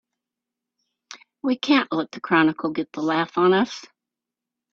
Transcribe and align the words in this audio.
We 1.43 1.59
can't 1.59 1.91
let 1.91 2.09
the 2.09 2.21
Chronicle 2.21 2.71
get 2.71 2.91
the 2.91 3.03
laugh 3.03 3.37
on 3.37 3.53
us! 3.53 3.85